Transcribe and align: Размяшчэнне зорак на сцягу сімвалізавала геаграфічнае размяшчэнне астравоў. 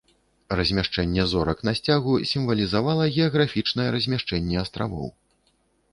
Размяшчэнне 0.59 1.25
зорак 1.33 1.59
на 1.69 1.73
сцягу 1.81 2.13
сімвалізавала 2.31 3.07
геаграфічнае 3.19 3.89
размяшчэнне 3.97 4.55
астравоў. 4.67 5.07